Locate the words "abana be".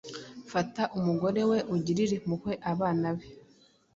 2.71-3.27